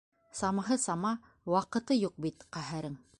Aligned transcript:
Самаһы- 0.37 0.77
сама, 0.85 1.11
ваҡыты 1.57 2.01
юҡ 2.01 2.19
бит, 2.27 2.51
ҡәһәрең... 2.59 3.01